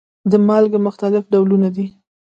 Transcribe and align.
د 0.31 0.33
مالګې 0.47 0.79
مختلف 0.87 1.23
ډولونه 1.33 1.67
دي. 1.75 1.85